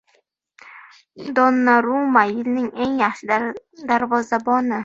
[1.35, 3.31] Donnaruma— yilning eng yaxshi
[3.93, 4.77] darvozaboni